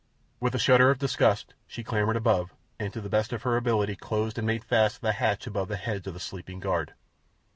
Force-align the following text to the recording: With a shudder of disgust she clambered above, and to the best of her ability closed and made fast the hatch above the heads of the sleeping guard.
With 0.39 0.55
a 0.55 0.57
shudder 0.57 0.89
of 0.89 0.97
disgust 0.97 1.53
she 1.67 1.83
clambered 1.83 2.15
above, 2.15 2.55
and 2.79 2.91
to 2.91 3.01
the 3.01 3.07
best 3.07 3.31
of 3.33 3.43
her 3.43 3.55
ability 3.55 3.95
closed 3.95 4.39
and 4.39 4.47
made 4.47 4.63
fast 4.63 5.01
the 5.01 5.11
hatch 5.11 5.45
above 5.45 5.67
the 5.67 5.77
heads 5.77 6.07
of 6.07 6.15
the 6.15 6.19
sleeping 6.19 6.59
guard. 6.59 6.95